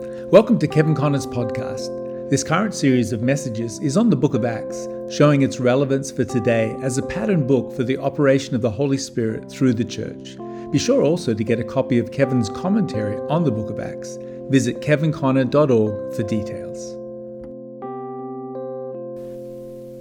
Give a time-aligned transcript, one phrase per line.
[0.00, 2.30] Welcome to Kevin Conner's podcast.
[2.30, 6.24] This current series of messages is on the book of Acts, showing its relevance for
[6.24, 10.36] today as a pattern book for the operation of the Holy Spirit through the church.
[10.70, 14.18] Be sure also to get a copy of Kevin's commentary on the book of Acts.
[14.50, 16.94] Visit kevinconner.org for details.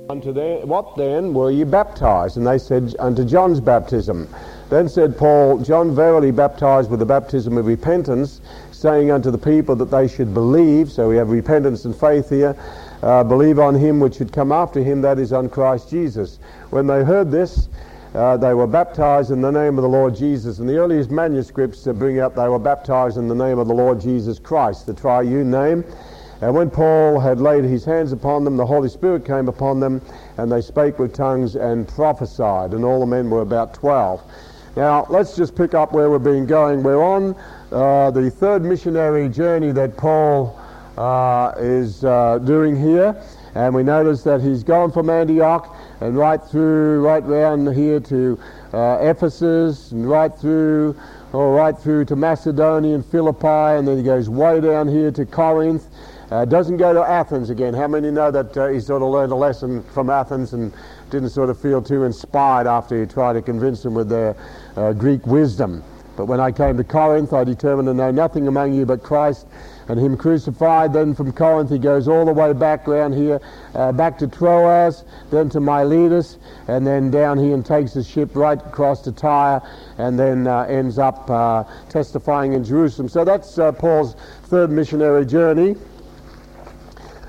[0.09, 2.38] Unto them, what then were ye baptized?
[2.38, 4.29] And they said, Unto John's baptism.
[4.70, 8.41] Then said Paul, John verily baptized with the baptism of repentance,
[8.78, 10.91] saying unto the people that they should believe.
[10.91, 12.55] So we have repentance and faith here.
[13.02, 16.40] Uh, believe on him which should come after him, that is on Christ Jesus.
[16.70, 17.70] When they heard this,
[18.16, 20.59] uh, they were baptized in the name of the Lord Jesus.
[20.59, 23.99] And the earliest manuscripts bring up they were baptized in the name of the Lord
[23.99, 25.84] Jesus Christ, the triune name.
[26.41, 30.02] And when Paul had laid his hands upon them, the Holy Spirit came upon them,
[30.38, 32.73] and they spake with tongues and prophesied.
[32.73, 34.21] And all the men were about twelve.
[34.76, 36.84] Now, let's just pick up where we've been going.
[36.84, 37.35] We're on
[37.71, 40.57] uh, the third missionary journey that Paul
[40.98, 43.21] uh, is uh, doing here.
[43.55, 48.40] And we notice that he's gone from Antioch and right through, right round here to
[48.71, 50.95] uh, Ephesus and right through,
[51.34, 55.26] or right through to Macedonia and Philippi, and then he goes way down here to
[55.26, 55.88] Corinth.
[56.29, 57.73] Uh, doesn't go to Athens again.
[57.73, 60.73] How many know that he sort of learned a lesson from Athens and
[61.10, 64.35] didn't sort of feel too inspired after he tried to convince them with their
[64.97, 65.84] Greek wisdom.
[66.18, 69.46] But when I came to Corinth, I determined to know nothing among you but Christ
[69.88, 70.91] and Him crucified.
[70.91, 73.40] Then from Corinth, he goes all the way back around here,
[73.75, 78.31] uh, back to Troas, then to Miletus, and then down here and takes the ship
[78.35, 79.62] right across to Tyre,
[80.00, 83.07] and then uh, ends up uh, testifying in Jerusalem.
[83.07, 85.75] So that's uh, Paul's third missionary journey.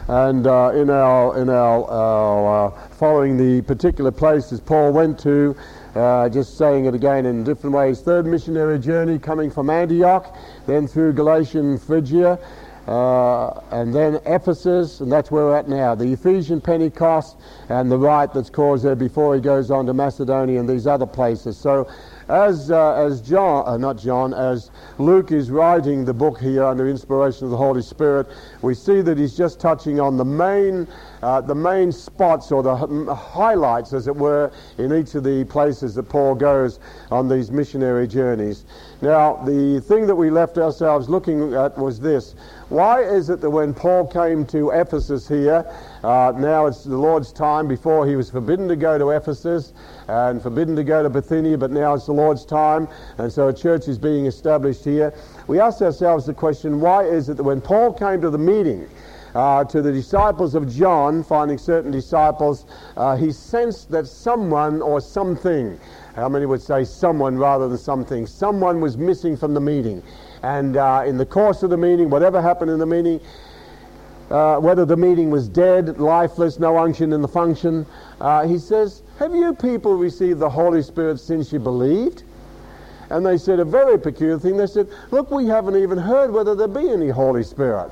[0.08, 5.54] And uh, in our, in our uh, following the particular places Paul went to,
[5.98, 8.00] uh, just saying it again in different ways.
[8.00, 12.38] Third missionary journey coming from Antioch, then through Galatian Phrygia,
[12.86, 15.94] uh, and then Ephesus, and that's where we're at now.
[15.94, 17.36] The Ephesian Pentecost
[17.68, 21.04] and the rite that's caused there before he goes on to Macedonia and these other
[21.04, 21.58] places.
[21.58, 21.86] So
[22.28, 26.88] as, uh, as John, uh, not John, as Luke is writing the book here under
[26.88, 28.26] inspiration of the Holy Spirit,
[28.62, 30.88] we see that he's just touching on the main,
[31.22, 32.74] uh, the main spots or the
[33.14, 36.80] highlights, as it were, in each of the places that Paul goes
[37.10, 38.64] on these missionary journeys.
[39.00, 42.34] Now, the thing that we left ourselves looking at was this.
[42.68, 45.64] Why is it that when Paul came to Ephesus here,
[46.02, 49.72] uh, now it's the Lord's time, before he was forbidden to go to Ephesus
[50.08, 53.54] and forbidden to go to Bithynia, but now it's the Lord's time, and so a
[53.54, 55.14] church is being established here.
[55.46, 58.88] We ask ourselves the question why is it that when Paul came to the meeting,
[59.34, 62.66] uh, to the disciples of John, finding certain disciples,
[62.96, 65.78] uh, he sensed that someone or something,
[66.16, 70.02] how many would say someone rather than something, someone was missing from the meeting.
[70.42, 73.20] And uh, in the course of the meeting, whatever happened in the meeting,
[74.30, 77.86] uh, whether the meeting was dead, lifeless, no unction in the function,
[78.20, 82.24] uh, he says, Have you people received the Holy Spirit since you believed?
[83.10, 84.58] And they said a very peculiar thing.
[84.58, 87.90] They said, Look, we haven't even heard whether there be any Holy Spirit.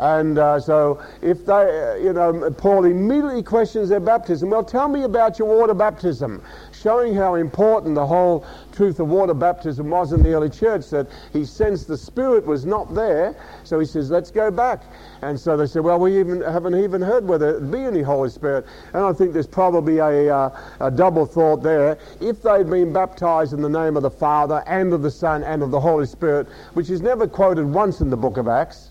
[0.00, 4.48] And uh, so, if they, uh, you know, Paul immediately questions their baptism.
[4.48, 9.34] Well, tell me about your water baptism showing how important the whole truth of water
[9.34, 13.36] baptism was in the early church, that he sensed the Spirit was not there.
[13.64, 14.82] So he says, let's go back.
[15.20, 18.30] And so they said, well, we even haven't even heard whether it be any Holy
[18.30, 18.64] Spirit.
[18.94, 21.98] And I think there's probably a, uh, a double thought there.
[22.22, 25.62] If they'd been baptized in the name of the Father and of the Son and
[25.62, 28.89] of the Holy Spirit, which is never quoted once in the book of Acts,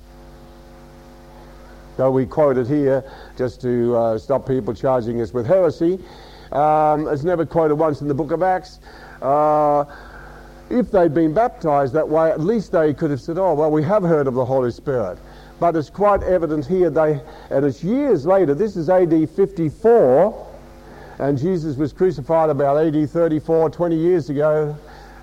[2.00, 3.04] though we quote it here
[3.38, 6.00] just to uh, stop people charging us with heresy.
[6.54, 8.80] Um, it's never quoted once in the book of Acts.
[9.22, 9.84] Uh,
[10.70, 13.84] if they'd been baptized that way, at least they could have said, oh, well, we
[13.84, 15.20] have heard of the Holy Spirit.
[15.60, 20.48] But it's quite evident here, they, and it's years later, this is AD 54,
[21.20, 24.74] and Jesus was crucified about AD 34, 20 years ago,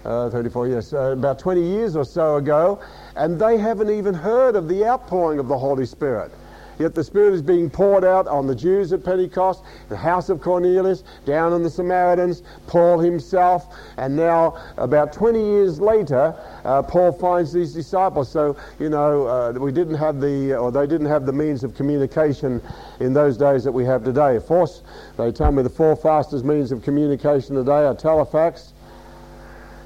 [0.04, 2.78] uh, 34 years, uh, about 20 years or so ago,
[3.16, 6.31] and they haven't even heard of the outpouring of the Holy Spirit.
[6.78, 10.40] Yet the Spirit is being poured out on the Jews at Pentecost, the house of
[10.40, 16.34] Cornelius, down on the Samaritans, Paul himself, and now about 20 years later,
[16.64, 18.31] uh, Paul finds these disciples.
[18.31, 21.75] So, you know, uh, we didn't have the, or they didn't have the means of
[21.75, 22.61] communication
[23.00, 24.37] in those days that we have today.
[24.37, 24.82] Of course,
[25.17, 28.73] they tell me the four fastest means of communication today are telefax,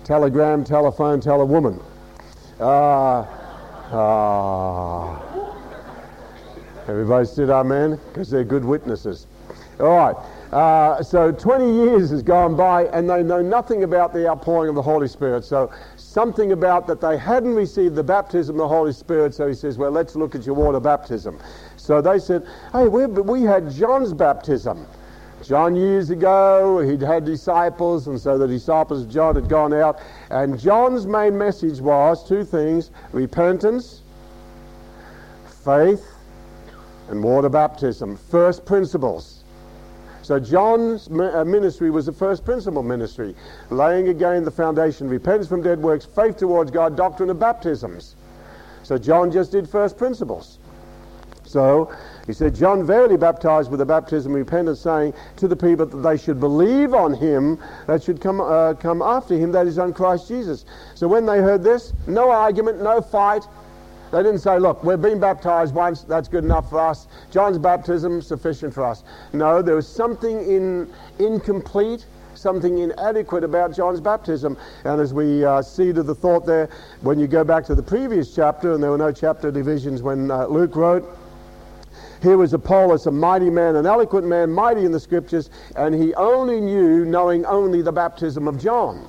[0.02, 1.80] telegram, telephone, telewoman.
[2.58, 3.20] Uh,
[3.92, 5.49] uh,
[6.90, 9.26] Everybody said amen because they're good witnesses.
[9.78, 10.16] All right.
[10.52, 14.74] Uh, so 20 years has gone by and they know nothing about the outpouring of
[14.74, 15.44] the Holy Spirit.
[15.44, 19.32] So something about that they hadn't received the baptism of the Holy Spirit.
[19.34, 21.38] So he says, well, let's look at your water baptism.
[21.76, 24.86] So they said, hey, we, we had John's baptism.
[25.42, 29.98] John years ago, he'd had disciples, and so the disciples of John had gone out.
[30.30, 34.02] And John's main message was two things repentance,
[35.64, 36.09] faith,
[37.10, 38.16] and water baptism.
[38.16, 39.44] First principles.
[40.22, 43.34] So John's uh, ministry was the first principle ministry,
[43.70, 48.14] laying again the foundation, repentance from dead works, faith towards God, doctrine of baptisms.
[48.84, 50.58] So John just did first principles.
[51.44, 51.92] So
[52.28, 55.96] he said, John verily baptized with the baptism of repentance, saying to the people that
[55.96, 57.58] they should believe on him
[57.88, 60.64] that should come, uh, come after him, that is on Christ Jesus.
[60.94, 63.48] So when they heard this, no argument, no fight,
[64.12, 67.06] they didn't say, look, we've been baptized once, that's good enough for us.
[67.30, 69.04] John's baptism, sufficient for us.
[69.32, 74.56] No, there was something in, incomplete, something inadequate about John's baptism.
[74.84, 76.68] And as we uh, see to the thought there,
[77.02, 80.30] when you go back to the previous chapter, and there were no chapter divisions when
[80.30, 81.16] uh, Luke wrote,
[82.22, 86.12] here was Apollos, a mighty man, an eloquent man, mighty in the scriptures, and he
[86.14, 89.08] only knew, knowing only the baptism of John.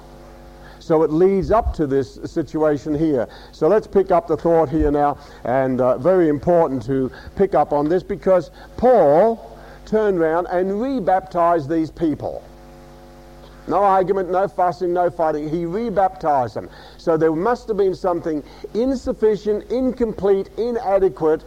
[0.81, 3.29] So it leads up to this situation here.
[3.51, 7.71] So let's pick up the thought here now, and uh, very important to pick up
[7.71, 12.43] on this because Paul turned around and rebaptized these people.
[13.67, 15.47] No argument, no fussing, no fighting.
[15.47, 16.69] He rebaptized them.
[16.97, 18.43] So there must have been something
[18.73, 21.43] insufficient, incomplete, inadequate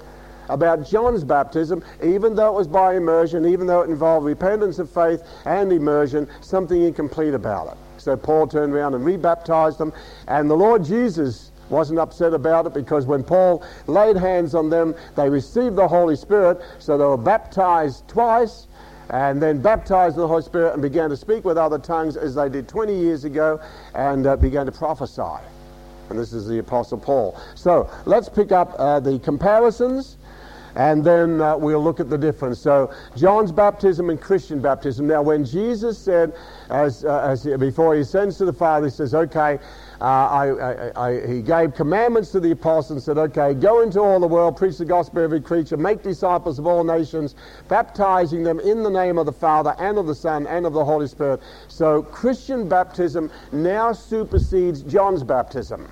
[0.48, 4.90] about John's baptism, even though it was by immersion, even though it involved repentance of
[4.90, 7.78] faith and immersion, something incomplete about it.
[7.98, 9.92] So Paul turned around and rebaptized them.
[10.28, 14.94] And the Lord Jesus wasn't upset about it because when Paul laid hands on them,
[15.16, 16.60] they received the Holy Spirit.
[16.78, 18.66] So they were baptized twice
[19.10, 22.34] and then baptized in the Holy Spirit and began to speak with other tongues as
[22.34, 23.60] they did 20 years ago
[23.94, 25.42] and uh, began to prophesy.
[26.10, 27.40] And this is the Apostle Paul.
[27.54, 30.18] So let's pick up uh, the comparisons
[30.76, 32.58] and then uh, we'll look at the difference.
[32.58, 35.06] So, John's baptism and Christian baptism.
[35.06, 36.34] Now, when Jesus said,
[36.70, 39.58] as, uh, as before he ascends to the Father, he says, okay,
[40.00, 44.00] uh, I, I, I, he gave commandments to the apostles and said, okay, go into
[44.00, 47.36] all the world, preach the gospel to every creature, make disciples of all nations,
[47.68, 50.84] baptizing them in the name of the Father and of the Son and of the
[50.84, 51.40] Holy Spirit.
[51.68, 55.88] So, Christian baptism now supersedes John's baptism.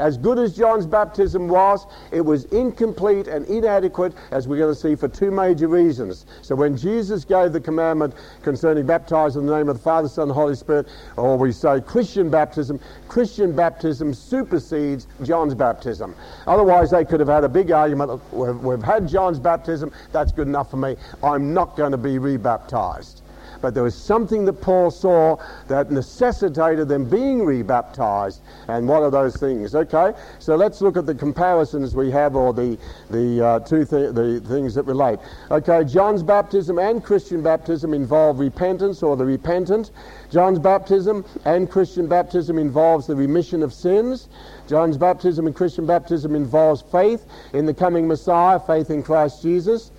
[0.00, 4.80] As good as John's baptism was, it was incomplete and inadequate, as we're going to
[4.80, 6.24] see, for two major reasons.
[6.40, 10.28] So when Jesus gave the commandment concerning baptizing in the name of the Father, Son,
[10.28, 10.88] and Holy Spirit,
[11.18, 16.14] or we say Christian baptism, Christian baptism supersedes John's baptism.
[16.46, 18.22] Otherwise, they could have had a big argument.
[18.32, 20.96] We've, we've had John's baptism, that's good enough for me.
[21.22, 23.19] I'm not going to be rebaptized.
[23.60, 25.36] But there was something that Paul saw
[25.68, 28.40] that necessitated them being rebaptized.
[28.68, 29.74] And what are those things?
[29.74, 32.78] Okay, so let's look at the comparisons we have or the,
[33.10, 35.18] the uh, two th- the things that relate.
[35.50, 39.90] Okay, John's baptism and Christian baptism involve repentance or the repentant.
[40.30, 44.28] John's baptism and Christian baptism involves the remission of sins.
[44.68, 49.90] John's baptism and Christian baptism involves faith in the coming Messiah, faith in Christ Jesus.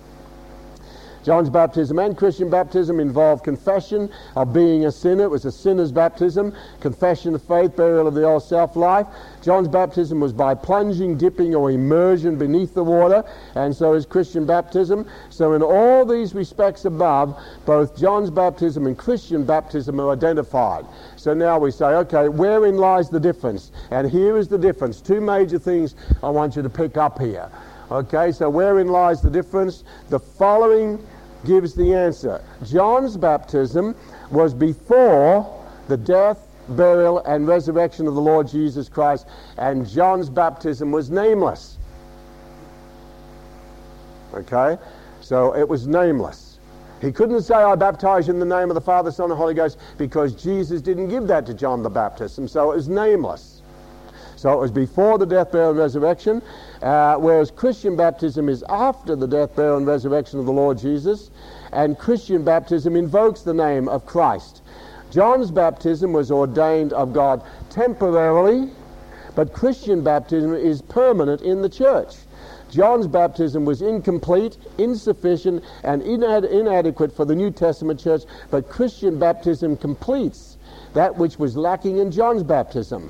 [1.24, 5.24] John's baptism and Christian baptism involved confession of being a sinner.
[5.24, 9.06] It was a sinner's baptism, confession of faith, burial of the old self life.
[9.42, 14.46] John's baptism was by plunging, dipping, or immersion beneath the water, and so is Christian
[14.46, 15.06] baptism.
[15.30, 20.84] So, in all these respects above, both John's baptism and Christian baptism are identified.
[21.16, 23.70] So now we say, okay, wherein lies the difference?
[23.90, 25.00] And here is the difference.
[25.00, 27.50] Two major things I want you to pick up here.
[27.90, 29.84] Okay, so wherein lies the difference?
[30.08, 31.04] The following
[31.44, 32.42] gives the answer.
[32.64, 33.94] John's baptism
[34.30, 39.26] was before the death, burial, and resurrection of the Lord Jesus Christ,
[39.58, 41.78] and John's baptism was nameless.
[44.34, 44.78] Okay?
[45.20, 46.58] So it was nameless.
[47.00, 49.78] He couldn't say, I baptize in the name of the Father, Son, and Holy Ghost,
[49.98, 53.61] because Jesus didn't give that to John the Baptist, and so it was nameless.
[54.42, 56.42] So it was before the death, burial, and resurrection,
[56.82, 61.30] uh, whereas Christian baptism is after the death, burial, and resurrection of the Lord Jesus,
[61.70, 64.62] and Christian baptism invokes the name of Christ.
[65.12, 68.68] John's baptism was ordained of God temporarily,
[69.36, 72.16] but Christian baptism is permanent in the church.
[72.68, 79.20] John's baptism was incomplete, insufficient, and inad- inadequate for the New Testament church, but Christian
[79.20, 80.56] baptism completes
[80.94, 83.08] that which was lacking in John's baptism.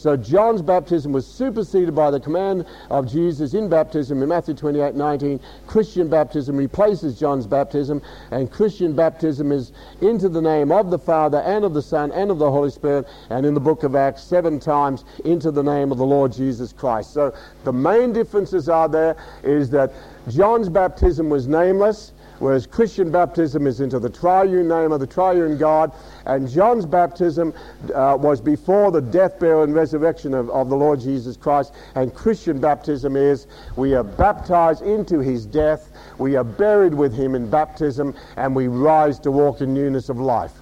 [0.00, 4.94] So John's baptism was superseded by the command of Jesus in baptism in Matthew 28
[4.94, 5.38] 19.
[5.66, 11.40] Christian baptism replaces John's baptism, and Christian baptism is into the name of the Father
[11.40, 14.22] and of the Son and of the Holy Spirit, and in the book of Acts,
[14.22, 17.12] seven times into the name of the Lord Jesus Christ.
[17.12, 19.92] So the main differences are there is that
[20.28, 25.56] John's baptism was nameless whereas Christian baptism is into the triune name of the triune
[25.56, 25.92] God,
[26.26, 27.54] and John's baptism
[27.94, 32.12] uh, was before the death, burial, and resurrection of, of the Lord Jesus Christ, and
[32.12, 37.48] Christian baptism is we are baptized into his death, we are buried with him in
[37.48, 40.52] baptism, and we rise to walk in newness of life.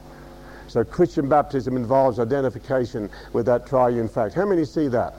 [0.66, 4.34] So Christian baptism involves identification with that triune fact.
[4.34, 5.14] How many see that?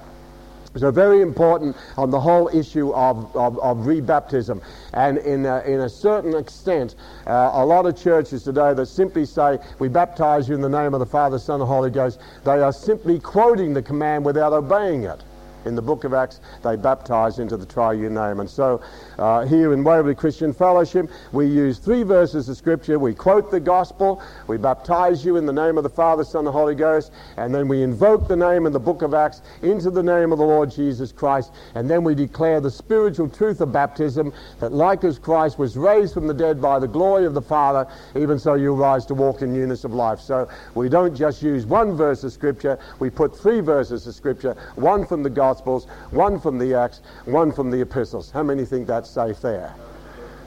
[0.76, 4.62] So very important on the whole issue of, of, of rebaptism.
[4.94, 6.96] And in a, in a certain extent,
[7.26, 10.94] uh, a lot of churches today that simply say, we baptize you in the name
[10.94, 15.04] of the Father, Son, and Holy Ghost, they are simply quoting the command without obeying
[15.04, 15.22] it
[15.66, 18.40] in the book of Acts, they baptized into the triune name.
[18.40, 18.82] And so
[19.18, 22.98] uh, here in Waverley Christian Fellowship, we use three verses of Scripture.
[22.98, 26.54] We quote the gospel, we baptize you in the name of the Father, Son, and
[26.54, 30.04] Holy Ghost, and then we invoke the name in the book of Acts into the
[30.04, 34.34] name of the Lord Jesus Christ, and then we declare the spiritual truth of baptism
[34.60, 37.88] that like as Christ was raised from the dead by the glory of the Father,
[38.16, 40.20] even so you rise to walk in newness of life.
[40.20, 44.56] So we don't just use one verse of Scripture, we put three verses of Scripture,
[44.76, 48.30] one from the gospel Gospels, one from the Acts, one from the epistles.
[48.30, 49.74] How many think that's safe there?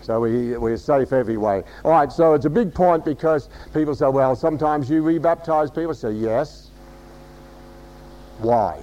[0.00, 1.64] So we, we're safe every way.
[1.85, 5.92] All right, so it's a big point because people say, well, sometimes you rebaptize people.
[5.92, 6.71] Say, yes.
[8.38, 8.80] Why?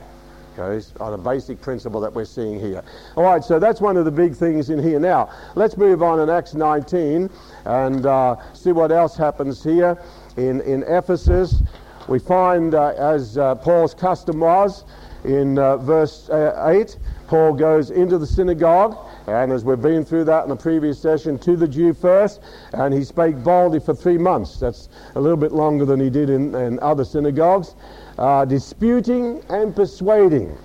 [0.58, 2.84] Okay, on a basic principle that we're seeing here.
[3.16, 5.00] All right, so that's one of the big things in here.
[5.00, 7.30] Now, let's move on in Acts 19
[7.64, 9.98] and uh, see what else happens here
[10.36, 11.64] in, in Ephesus.
[12.10, 14.84] We find, uh, as uh, Paul's custom was,
[15.24, 16.98] in uh, verse uh, 8,
[17.28, 18.98] Paul goes into the synagogue,
[19.28, 22.42] and as we've been through that in the previous session, to the Jew first,
[22.74, 24.60] and he spake boldly for three months.
[24.60, 27.76] That's a little bit longer than he did in, in other synagogues,
[28.18, 30.58] uh, disputing and persuading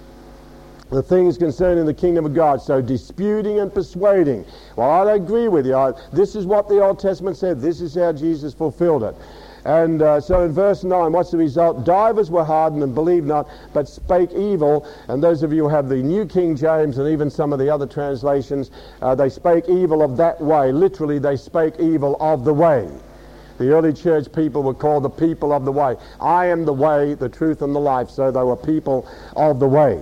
[0.91, 2.63] the things concerning the kingdom of God.
[2.63, 4.45] So disputing and persuading.
[4.77, 5.75] Well, I agree with you.
[5.75, 7.61] I, this is what the Old Testament said.
[7.61, 9.15] This is how Jesus fulfilled it.
[9.65, 11.85] And uh, so in verse 9, what's the result?
[11.85, 14.87] Divers were hardened and believed not, but spake evil.
[15.09, 17.71] And those of you who have the New King James and even some of the
[17.71, 20.71] other translations, uh, they spake evil of that way.
[20.71, 22.89] Literally, they spake evil of the way.
[23.57, 25.97] The early church people were called the people of the way.
[26.21, 28.11] I am the way, the truth, and the life.
[28.11, 30.01] So they were people of the way.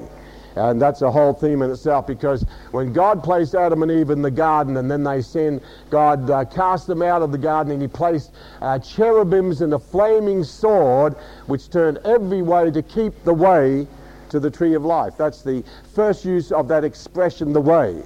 [0.56, 4.20] And that's a whole theme in itself because when God placed Adam and Eve in
[4.20, 7.80] the garden and then they sinned, God uh, cast them out of the garden and
[7.80, 11.14] He placed uh, cherubims and a flaming sword
[11.46, 13.86] which turned every way to keep the way
[14.28, 15.14] to the tree of life.
[15.16, 18.02] That's the first use of that expression, the way.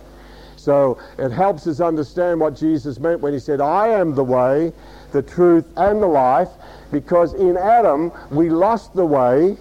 [0.57, 4.73] So it helps us understand what Jesus meant when He said, I am the way,
[5.13, 6.49] the truth, and the life,
[6.91, 9.57] because in Adam we lost the way,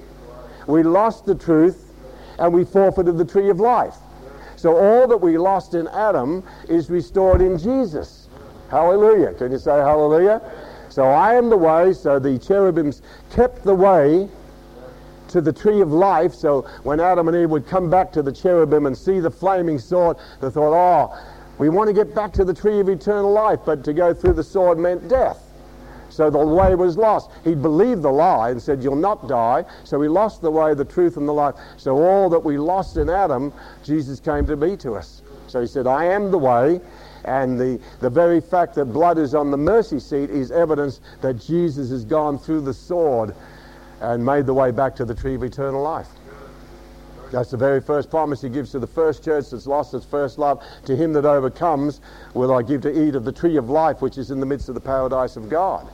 [0.67, 1.84] we lost the truth,
[2.39, 3.95] and we forfeited the tree of life.
[4.55, 8.27] So all that we lost in Adam is restored in Jesus.
[8.69, 9.33] Hallelujah.
[9.33, 10.41] Can you say hallelujah?
[10.89, 11.93] So I am the way.
[11.93, 13.01] So the cherubims
[13.31, 14.29] kept the way
[15.27, 16.33] to the tree of life.
[16.33, 19.77] So when Adam and Eve would come back to the cherubim and see the flaming
[19.77, 21.17] sword, they thought, oh,
[21.57, 23.59] we want to get back to the tree of eternal life.
[23.65, 25.44] But to go through the sword meant death.
[26.15, 27.29] So the way was lost.
[27.43, 29.65] He believed the lie and said, You'll not die.
[29.83, 31.55] So he lost the way, the truth, and the life.
[31.75, 33.51] So all that we lost in Adam,
[33.83, 35.21] Jesus came to be to us.
[35.47, 36.79] So he said, I am the way.
[37.25, 41.33] And the, the very fact that blood is on the mercy seat is evidence that
[41.33, 43.35] Jesus has gone through the sword
[43.99, 46.07] and made the way back to the tree of eternal life.
[47.31, 50.37] That's the very first promise he gives to the first church that's lost its first
[50.37, 50.63] love.
[50.85, 51.99] To him that overcomes
[52.33, 54.69] will I give to eat of the tree of life which is in the midst
[54.69, 55.89] of the paradise of God.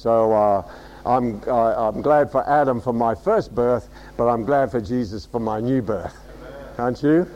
[0.00, 0.70] So uh,
[1.04, 5.26] I'm, uh, I'm glad for Adam for my first birth, but I'm glad for Jesus
[5.26, 6.16] for my new birth.
[6.78, 7.28] Aren't you?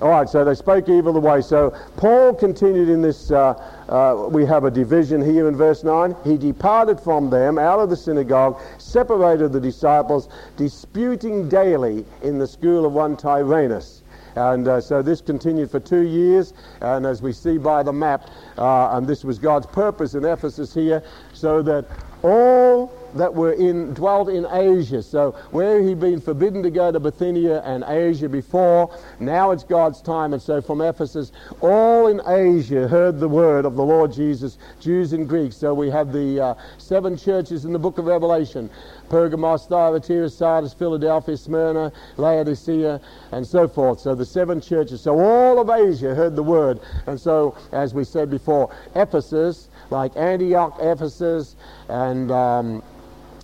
[0.00, 1.42] All right, so they spoke evil the way.
[1.42, 3.30] So Paul continued in this.
[3.30, 3.52] Uh,
[3.90, 6.16] uh, we have a division here in verse 9.
[6.24, 12.46] He departed from them out of the synagogue, separated the disciples, disputing daily in the
[12.46, 14.02] school of one Tyrannus.
[14.36, 16.54] And uh, so this continued for two years.
[16.80, 18.28] And as we see by the map,
[18.58, 21.02] uh, and this was God's purpose in Ephesus here,
[21.40, 21.86] so that
[22.22, 25.02] all that were in dwelt in Asia.
[25.02, 30.00] So where he'd been forbidden to go to Bithynia and Asia before, now it's God's
[30.00, 30.32] time.
[30.32, 35.12] And so from Ephesus, all in Asia heard the word of the Lord Jesus, Jews
[35.12, 35.56] and Greeks.
[35.56, 38.70] So we have the uh, seven churches in the book of Revelation.
[39.08, 43.00] Pergamos, Thyatira, Sardis, Philadelphia, Smyrna, Laodicea,
[43.32, 44.00] and so forth.
[44.00, 45.00] So the seven churches.
[45.00, 46.80] So all of Asia heard the word.
[47.06, 51.56] And so, as we said before, Ephesus, like Antioch, Ephesus,
[51.88, 52.82] and um,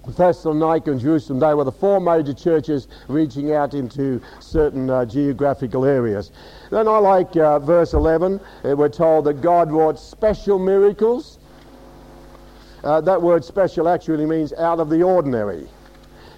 [0.08, 5.84] Thessalonica and Jerusalem, they were the four major churches reaching out into certain uh, geographical
[5.84, 6.32] areas.
[6.70, 8.40] Then I like uh, verse 11.
[8.64, 11.38] Uh, we're told that God wrought special miracles.
[12.84, 15.66] Uh, that word special actually means out of the ordinary.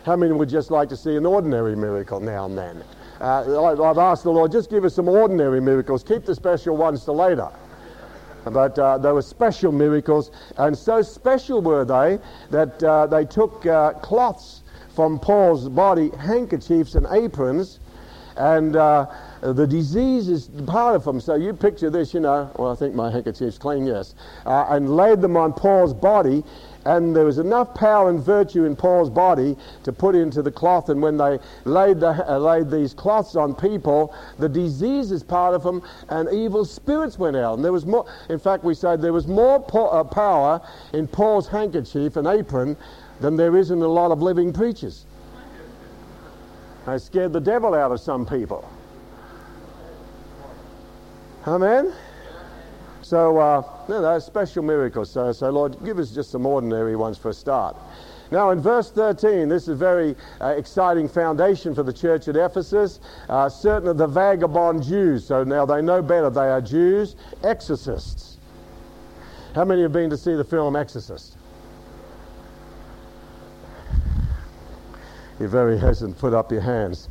[0.05, 2.83] How many would just like to see an ordinary miracle now and then?
[3.21, 6.03] Uh, I've asked the Lord, just give us some ordinary miracles.
[6.03, 7.51] Keep the special ones to later.
[8.51, 12.19] But uh, there were special miracles, and so special were they
[12.51, 14.63] that uh, they took uh, cloths
[14.95, 17.79] from Paul's body, handkerchiefs and aprons,
[18.37, 19.07] and uh,
[19.41, 21.21] the disease is part of them.
[21.21, 24.15] So you picture this, you know, well, I think my handkerchief's clean, yes,
[24.47, 26.43] uh, and laid them on Paul's body,
[26.89, 30.89] and there was enough power and virtue in Paul's body to put into the cloth.
[30.89, 35.55] And when they laid, the, uh, laid these cloths on people, the disease is part
[35.55, 37.57] of them, and evil spirits went out.
[37.57, 38.07] And there was more.
[38.31, 40.63] In fact, we say there was more po- uh, power
[40.95, 42.75] in Paul's handkerchief and apron
[43.21, 45.05] than there is in a lot of living preachers.
[46.87, 48.67] I scared the devil out of some people.
[51.47, 51.93] Amen.
[53.09, 55.11] So, uh, no, those special miracles.
[55.11, 57.75] So, so, Lord, give us just some ordinary ones for a start.
[58.31, 62.37] Now, in verse 13, this is a very uh, exciting foundation for the church at
[62.37, 63.01] Ephesus.
[63.31, 68.37] Uh, certain of the vagabond Jews, so now they know better, they are Jews, exorcists.
[69.55, 71.35] How many have been to see the film Exorcist?
[75.41, 76.19] You're very hesitant.
[76.19, 77.09] Put up your hands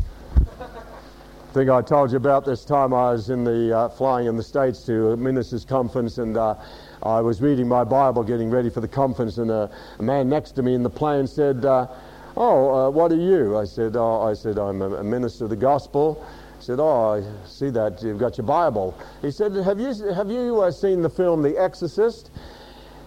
[1.58, 4.44] think I told you about this time I was in the uh, flying in the
[4.44, 6.54] States to a ministers' conference and uh,
[7.02, 10.52] I was reading my Bible getting ready for the conference and a, a man next
[10.52, 11.88] to me in the plane said, uh,
[12.36, 13.58] oh, uh, what are you?
[13.58, 16.24] I said, oh, I said, I'm a, a minister of the gospel.
[16.60, 18.96] He said, oh, I see that you've got your Bible.
[19.24, 22.30] He said, have you, have you uh, seen the film The Exorcist?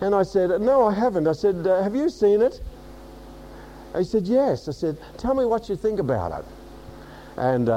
[0.01, 1.29] And I said, no, I haven't.
[1.29, 2.61] I said, uh, have you seen it?
[3.97, 4.67] He said, yes.
[4.67, 6.45] I said, tell me what you think about it.
[7.37, 7.69] And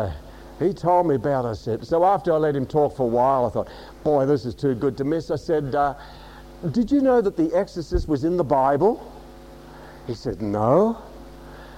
[0.59, 1.85] he told me about it.
[1.85, 3.69] So after I let him talk for a while, I thought,
[4.03, 5.31] boy, this is too good to miss.
[5.31, 5.95] I said, uh,
[6.71, 9.11] did you know that The Exorcist was in the Bible?
[10.07, 10.97] He said, no.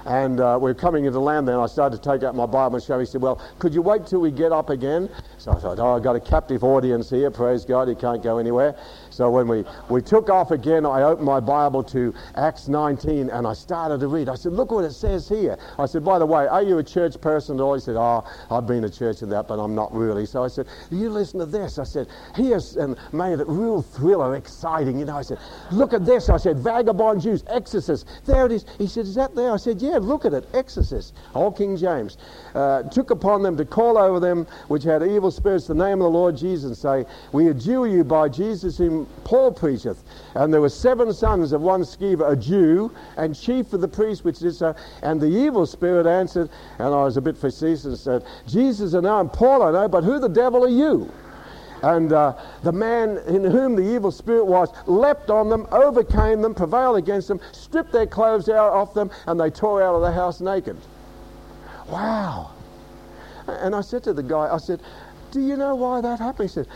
[0.06, 1.60] And uh, we are coming into land then.
[1.60, 3.00] I started to take out my Bible and show.
[3.00, 5.10] He said, Well, could you wait till we get up again?
[5.38, 7.32] So I thought, Oh, I've got a captive audience here.
[7.32, 8.76] Praise God, he can't go anywhere.
[9.10, 13.48] So when we, we took off again, I opened my Bible to Acts 19 and
[13.48, 14.30] I started to read.
[14.30, 15.58] I said, Look what it says here.
[15.80, 17.60] I said, By the way, are you a church person?
[17.60, 20.26] And he said, Oh, I've been to church and that, but I'm not really.
[20.26, 21.80] So I said, You listen to this.
[21.80, 25.00] I said, Here's, and made it real thriller, exciting.
[25.00, 25.39] You know, I said,
[25.72, 26.30] Look at this.
[26.30, 28.06] I said, Vagabond Jews, Exorcist.
[28.26, 28.65] There it is.
[28.78, 29.52] He said, Is that there?
[29.52, 30.47] I said, Yeah, look at it.
[30.53, 31.13] Exorcist.
[31.34, 32.17] All King James.
[32.53, 36.05] Uh, took upon them to call over them which had evil spirits the name of
[36.05, 39.97] the Lord Jesus and say, We adjure you by Jesus whom Paul preacheth.
[40.36, 44.23] And there were seven sons of one Sceva, a Jew, and chief of the priests,
[44.23, 47.97] which is, uh, and the evil spirit answered, and I was a bit facetious and
[47.97, 51.12] said, Jesus I know, and Paul I know, but who the devil are you?
[51.86, 56.56] And uh, the man in whom the evil spirit was leapt on them, overcame them,
[56.56, 60.12] prevailed against them, stripped their clothes out off them, and they tore out of the
[60.12, 60.78] house naked.
[61.88, 62.50] Wow.
[63.48, 64.82] And I said to the guy, I said,
[65.32, 66.50] Do you know why that happened?
[66.50, 66.67] He said,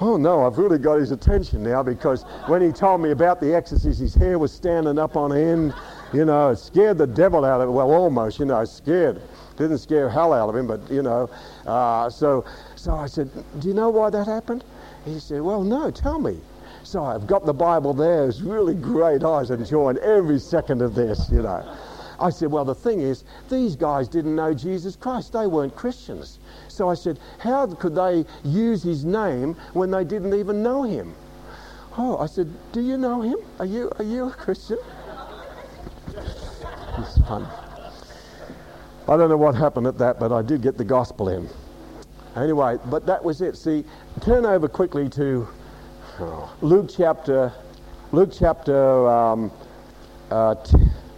[0.00, 3.54] oh no, I've really got his attention now because when he told me about the
[3.54, 5.74] exorcist, his hair was standing up on end.
[6.12, 7.74] You know, scared the devil out of him.
[7.74, 9.20] Well, almost, you know, scared.
[9.56, 11.28] Didn't scare hell out of him, but, you know.
[11.66, 12.44] Uh, so,
[12.78, 14.62] so I said, do you know why that happened?
[15.04, 16.38] He said, well, no, tell me.
[16.84, 18.28] So I've got the Bible there.
[18.28, 19.24] It's really great.
[19.24, 21.76] I was enjoying every second of this, you know.
[22.20, 25.32] I said, well, the thing is, these guys didn't know Jesus Christ.
[25.32, 26.38] They weren't Christians.
[26.68, 31.14] So I said, how could they use his name when they didn't even know him?
[31.96, 33.38] Oh, I said, do you know him?
[33.58, 34.78] Are you, are you a Christian?
[36.08, 37.46] it's fun.
[39.08, 41.48] I don't know what happened at that, but I did get the gospel in.
[42.42, 43.56] Anyway, but that was it.
[43.56, 43.84] See,
[44.20, 45.48] turn over quickly to
[46.20, 47.52] oh, Luke chapter,
[48.12, 49.50] Luke chapter um,
[50.30, 50.54] uh,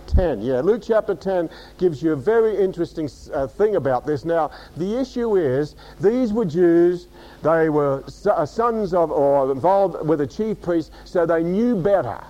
[0.07, 0.43] 10.
[0.43, 4.25] Yeah, Luke chapter 10 gives you a very interesting uh, thing about this.
[4.25, 7.07] Now, the issue is these were Jews.
[7.43, 12.21] They were uh, sons of or involved with a chief priest, so they knew better.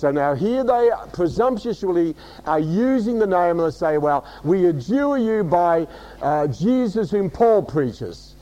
[0.00, 5.18] So now here they presumptuously are using the name and they say, well, we adjure
[5.18, 5.86] you by
[6.22, 8.34] uh, Jesus whom Paul preaches.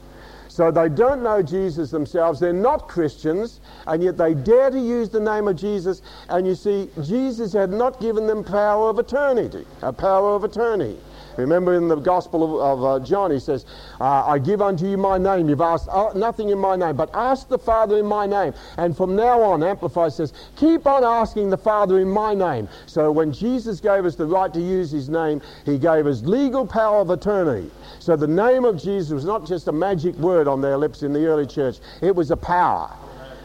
[0.46, 2.38] So they don't know Jesus themselves.
[2.38, 6.00] They're not Christians, and yet they dare to use the name of Jesus.
[6.28, 10.96] And you see, Jesus had not given them power of eternity, a power of attorney.
[11.38, 13.64] Remember in the Gospel of, of uh, John, he says,
[14.00, 15.48] uh, I give unto you my name.
[15.48, 18.52] You've asked uh, nothing in my name, but ask the Father in my name.
[18.76, 22.68] And from now on, Amplify says, keep on asking the Father in my name.
[22.86, 26.66] So when Jesus gave us the right to use his name, he gave us legal
[26.66, 27.70] power of attorney.
[28.00, 31.12] So the name of Jesus was not just a magic word on their lips in
[31.12, 32.90] the early church, it was a power.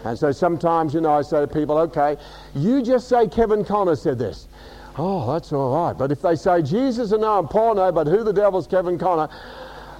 [0.03, 2.17] And so sometimes, you know, I say to people, okay,
[2.55, 4.47] you just say Kevin Conner said this.
[4.97, 5.97] Oh, that's all right.
[5.97, 8.97] But if they say Jesus and no, and Paul no, but who the devil's Kevin
[8.97, 9.29] Conner?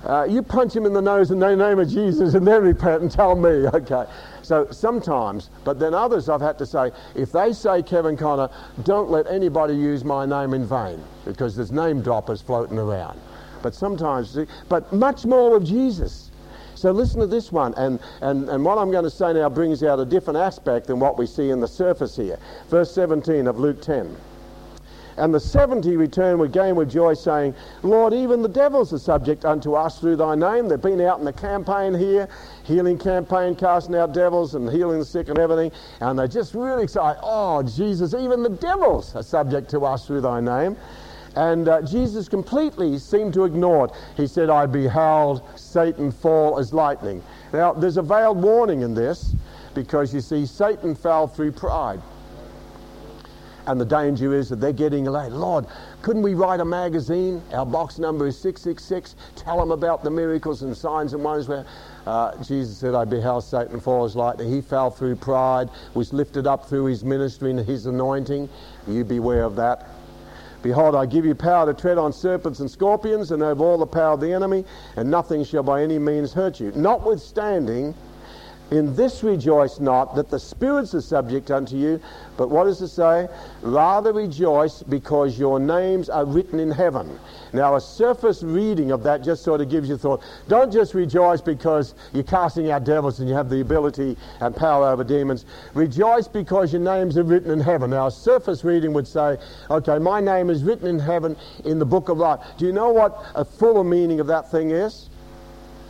[0.06, 3.02] uh, you punch him in the nose in the name of Jesus and then repent
[3.02, 4.06] and tell me, okay.
[4.42, 8.50] So sometimes, but then others I've had to say, if they say Kevin Conner,
[8.84, 13.20] don't let anybody use my name in vain because there's name droppers floating around.
[13.62, 16.30] But sometimes, but much more of Jesus.
[16.76, 19.84] So listen to this one, and, and, and what I'm going to say now brings
[19.84, 22.38] out a different aspect than what we see in the surface here.
[22.68, 24.18] Verse 17 of Luke 10.
[25.18, 29.74] And the seventy returned again with joy, saying, Lord, even the devils are subject unto
[29.74, 30.68] us through thy name.
[30.68, 32.28] They've been out in the campaign here,
[32.64, 35.72] healing campaign, casting out devils and healing the sick and everything.
[36.00, 37.20] And they're just really excited.
[37.24, 40.78] Oh, Jesus, even the devils are subject to us through thy name.
[41.36, 43.92] And uh, Jesus completely seemed to ignore it.
[44.16, 47.24] He said, I beheld Satan fall as lightning.
[47.52, 49.36] Now, there's a veiled warning in this
[49.74, 52.02] because you see, Satan fell through pride.
[53.66, 55.32] And the danger is that they're getting late.
[55.32, 55.66] Lord,
[56.02, 57.42] couldn't we write a magazine?
[57.54, 59.16] Our box number is 666.
[59.36, 61.66] Tell them about the miracles and signs and wonders where
[62.06, 64.52] uh, Jesus said, I beheld Satan fall as lightning.
[64.52, 68.50] He fell through pride, was lifted up through his ministry and his anointing.
[68.88, 69.88] You beware of that.
[70.62, 73.86] Behold, I give you power to tread on serpents and scorpions and over all the
[73.86, 74.64] power of the enemy,
[74.96, 76.72] and nothing shall by any means hurt you.
[76.74, 77.94] Notwithstanding,
[78.72, 82.00] in this rejoice not that the spirits are subject unto you,
[82.38, 83.28] but what does it say?
[83.62, 87.20] Rather rejoice because your names are written in heaven.
[87.54, 90.24] Now, a surface reading of that just sort of gives you thought.
[90.48, 94.88] Don't just rejoice because you're casting out devils and you have the ability and power
[94.88, 95.46] over demons.
[95.76, 97.92] Rejoice because your names are written in heaven.
[97.92, 99.38] Now, a surface reading would say,
[99.70, 102.40] okay, my name is written in heaven in the book of life.
[102.58, 105.10] Do you know what a fuller meaning of that thing is?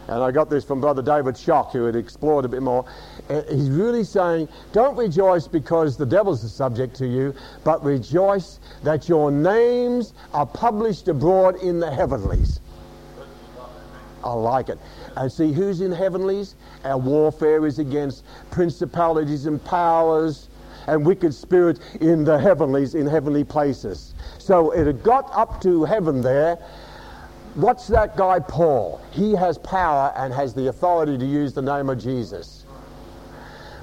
[0.07, 2.85] And I got this from Brother David Shock, who had explored a bit more.
[3.29, 8.59] Uh, he's really saying, don't rejoice because the devil's a subject to you, but rejoice
[8.83, 12.59] that your names are published abroad in the heavenlies.
[14.23, 14.79] I like it.
[15.15, 16.55] And see who's in heavenlies?
[16.83, 20.47] Our warfare is against principalities and powers
[20.87, 24.13] and wicked spirits in the heavenlies, in heavenly places.
[24.37, 26.57] So it had got up to heaven there,
[27.55, 28.99] What's that guy Paul?
[29.11, 32.65] He has power and has the authority to use the name of Jesus.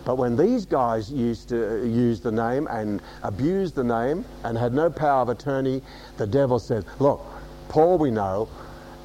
[0.04, 4.74] But when these guys used to use the name and abuse the name and had
[4.74, 5.82] no power of attorney,
[6.16, 7.24] the devil said, Look,
[7.68, 8.48] Paul we know,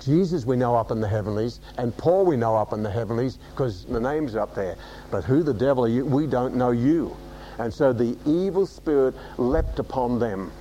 [0.01, 3.37] Jesus we know up in the heavenlies, and Paul we know up in the heavenlies
[3.51, 4.77] because the name's up there.
[5.11, 6.05] But who the devil are you?
[6.05, 7.15] We don't know you.
[7.59, 10.51] And so the evil spirit leapt upon them.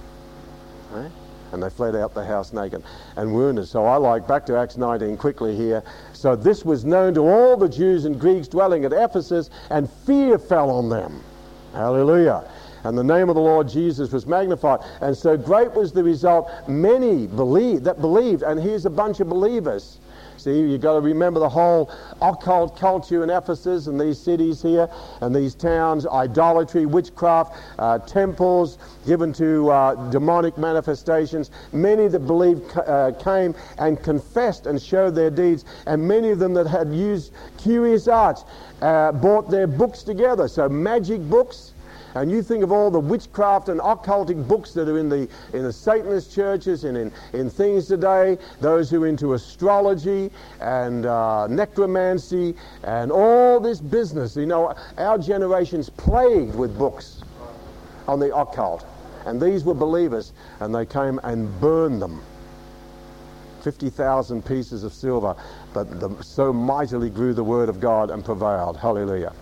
[0.90, 1.10] Right?
[1.54, 2.82] And they fled out the house naked
[3.16, 3.66] and wounded.
[3.66, 5.82] So I like back to Acts 19 quickly here.
[6.12, 10.38] So this was known to all the Jews and Greeks dwelling at Ephesus, and fear
[10.38, 11.22] fell on them.
[11.72, 12.44] Hallelujah.
[12.84, 14.80] And the name of the Lord Jesus was magnified.
[15.00, 16.50] And so great was the result.
[16.68, 19.98] Many believed that believed, and here's a bunch of believers
[20.44, 24.90] See, you've got to remember the whole occult culture in Ephesus and these cities here
[25.22, 28.76] and these towns, idolatry, witchcraft, uh, temples
[29.06, 31.50] given to uh, demonic manifestations.
[31.72, 36.52] Many that believed uh, came and confessed and showed their deeds, and many of them
[36.52, 38.44] that had used curious arts
[38.82, 40.46] uh, brought their books together.
[40.46, 41.72] So, magic books
[42.14, 45.64] and you think of all the witchcraft and occultic books that are in the, in
[45.64, 51.46] the Satanist churches and in, in things today, those who are into astrology and uh,
[51.48, 54.36] necromancy and all this business.
[54.36, 57.22] You know, our generation's plagued with books
[58.06, 58.86] on the occult.
[59.26, 62.22] And these were believers, and they came and burned them.
[63.62, 65.34] 50,000 pieces of silver,
[65.72, 68.76] but the, so mightily grew the word of God and prevailed.
[68.76, 69.32] Hallelujah.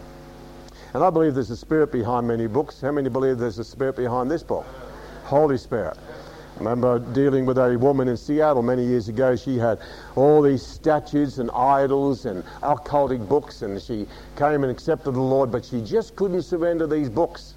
[0.95, 2.81] And I believe there's a spirit behind many books.
[2.81, 4.67] How many believe there's a spirit behind this book?
[5.25, 5.97] Holy Spirit.
[6.57, 9.35] I remember dealing with a woman in Seattle many years ago.
[9.35, 9.81] She had
[10.17, 15.51] all these statues and idols and occultic books, and she came and accepted the Lord,
[15.51, 17.55] but she just couldn't surrender these books.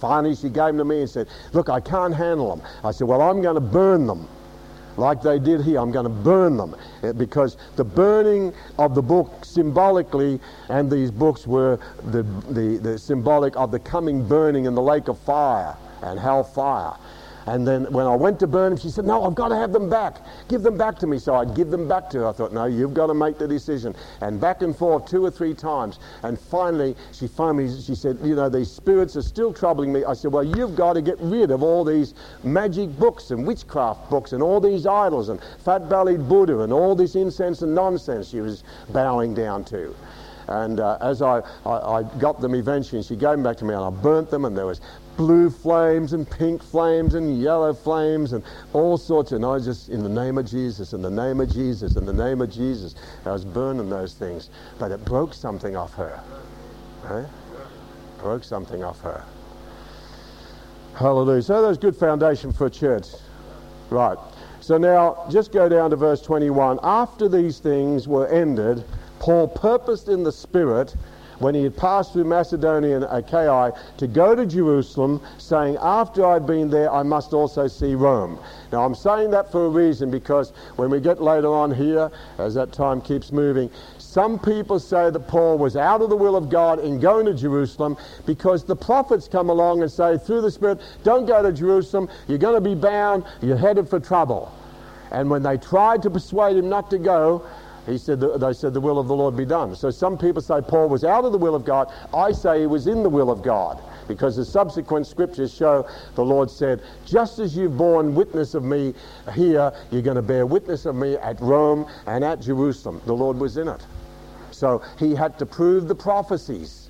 [0.00, 2.66] Finally, she gave them to me and said, Look, I can't handle them.
[2.82, 4.26] I said, Well, I'm going to burn them.
[4.96, 5.78] Like they did here.
[5.80, 11.10] I'm going to burn them eh, because the burning of the book symbolically, and these
[11.10, 11.78] books were
[12.10, 16.94] the, the, the symbolic of the coming burning in the lake of fire and hellfire.
[17.46, 19.72] And then when I went to burn them, she said, No, I've got to have
[19.72, 20.18] them back.
[20.48, 21.18] Give them back to me.
[21.18, 22.26] So I'd give them back to her.
[22.28, 23.94] I thought, No, you've got to make the decision.
[24.20, 25.98] And back and forth two or three times.
[26.22, 30.04] And finally, she finally she said, You know, these spirits are still troubling me.
[30.04, 34.08] I said, Well, you've got to get rid of all these magic books and witchcraft
[34.08, 38.28] books and all these idols and fat bellied Buddha and all this incense and nonsense
[38.28, 39.94] she was bowing down to.
[40.48, 43.64] And uh, as I, I, I, got them eventually, and she gave them back to
[43.64, 44.80] me, and I burnt them, and there was
[45.16, 49.32] blue flames and pink flames and yellow flames and all sorts.
[49.32, 52.12] And I just, in the name of Jesus, in the name of Jesus, in the
[52.12, 52.94] name of Jesus,
[53.24, 54.50] I was burning those things.
[54.78, 56.20] But it broke something off her.
[58.18, 59.24] Broke something off her.
[60.94, 61.42] Hallelujah.
[61.42, 63.08] So there's good foundation for a church.
[63.90, 64.18] Right.
[64.60, 66.80] So now just go down to verse 21.
[66.82, 68.84] After these things were ended,
[69.18, 70.96] Paul purposed in the Spirit
[71.42, 76.46] when he had passed through Macedonia and Achaia to go to Jerusalem, saying, After I've
[76.46, 78.38] been there, I must also see Rome.
[78.70, 82.54] Now, I'm saying that for a reason because when we get later on here, as
[82.54, 86.50] that time keeps moving, some people say that Paul was out of the will of
[86.50, 90.80] God in going to Jerusalem because the prophets come along and say, through the Spirit,
[91.02, 94.52] don't go to Jerusalem, you're going to be bound, you're headed for trouble.
[95.10, 97.46] And when they tried to persuade him not to go,
[97.86, 99.74] he said, they said, the will of the Lord be done.
[99.74, 101.92] So some people say Paul was out of the will of God.
[102.14, 106.24] I say he was in the will of God because the subsequent scriptures show the
[106.24, 108.94] Lord said, just as you've borne witness of me
[109.34, 113.02] here, you're going to bear witness of me at Rome and at Jerusalem.
[113.06, 113.84] The Lord was in it.
[114.52, 116.88] So he had to prove the prophecies.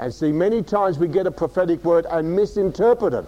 [0.00, 3.26] And see, many times we get a prophetic word and misinterpret it.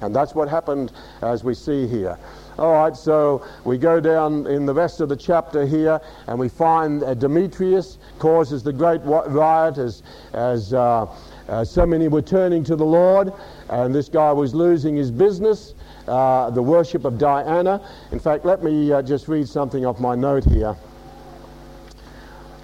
[0.00, 2.18] And that's what happened as we see here.
[2.56, 6.48] All right, so we go down in the rest of the chapter here, and we
[6.48, 11.06] find uh, Demetrius causes the great riot as, as uh,
[11.48, 13.32] uh, so many were turning to the Lord,
[13.70, 15.74] and this guy was losing his business,
[16.06, 17.80] uh, the worship of Diana.
[18.12, 20.76] In fact, let me uh, just read something off my note here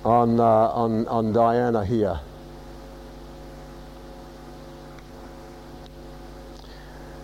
[0.05, 2.20] on, uh, on, on Diana here.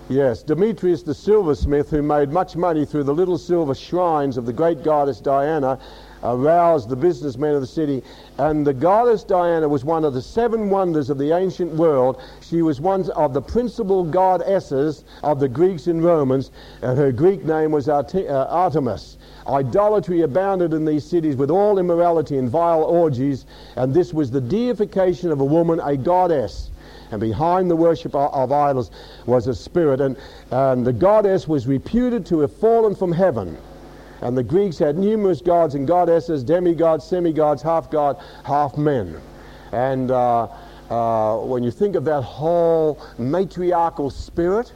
[0.09, 4.53] Yes, Demetrius the silversmith, who made much money through the little silver shrines of the
[4.53, 5.81] great goddess Diana,
[6.23, 8.05] aroused the businessmen of the city.
[8.38, 12.23] And the goddess Diana was one of the seven wonders of the ancient world.
[12.40, 17.45] She was one of the principal goddesses of the Greeks and Romans, and her Greek
[17.45, 19.19] name was uh, Artemis.
[19.49, 24.40] Idolatry abounded in these cities with all immorality and vile orgies, and this was the
[24.40, 26.71] deification of a woman, a goddess
[27.11, 28.90] and behind the worship of idols
[29.27, 30.01] was a spirit.
[30.01, 30.16] And,
[30.51, 33.57] and the goddess was reputed to have fallen from heaven.
[34.23, 39.21] And the Greeks had numerous gods and goddesses, demigods, semigods, half god, half men.
[39.73, 40.49] And uh,
[40.90, 44.73] uh, when you think of that whole matriarchal spirit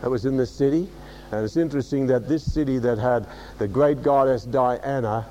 [0.00, 0.88] that was in the city,
[1.30, 3.26] and it's interesting that this city that had
[3.58, 5.26] the great goddess Diana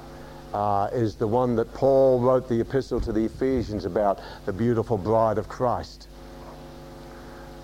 [0.57, 4.97] uh, is the one that Paul wrote the epistle to the Ephesians about, the beautiful
[4.97, 6.07] bride of Christ.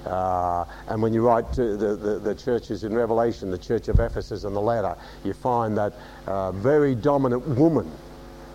[0.06, 4.00] Uh, and when you write to the, the, the, churches in Revelation, the church of
[4.00, 5.94] Ephesus and the latter, you find that
[6.28, 7.90] uh, very dominant woman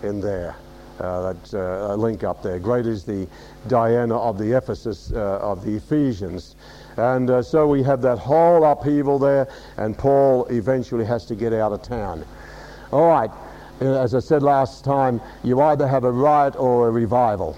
[0.03, 0.55] in there.
[1.01, 2.59] Uh, that uh, link up there.
[2.59, 3.25] Great is the
[3.69, 6.57] Diana of the Ephesus, uh, of the Ephesians.
[6.97, 9.47] And uh, so we have that whole upheaval there,
[9.77, 12.25] and Paul eventually has to get out of town.
[12.91, 13.31] All right,
[13.79, 17.57] as I said last time, you either have a riot or a revival.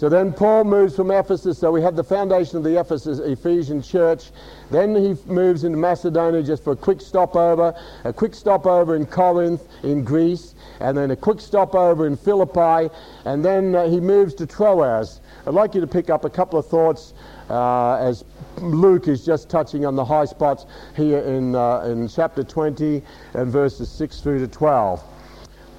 [0.00, 1.58] So then Paul moves from Ephesus.
[1.58, 4.30] So we have the foundation of the Ephesus Ephesian church.
[4.70, 9.60] Then he moves into Macedonia just for a quick stopover, a quick stopover in Corinth,
[9.82, 12.88] in Greece, and then a quick stopover in Philippi,
[13.26, 15.20] and then uh, he moves to Troas.
[15.46, 17.12] I'd like you to pick up a couple of thoughts
[17.50, 18.24] uh, as
[18.62, 20.64] Luke is just touching on the high spots
[20.96, 23.02] here in, uh, in chapter 20
[23.34, 25.02] and verses 6 through to 12.